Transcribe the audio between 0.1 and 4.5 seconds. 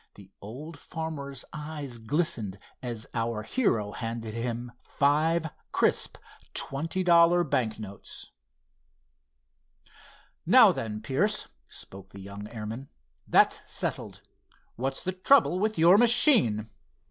The old farmer's eyes glistened as our hero handed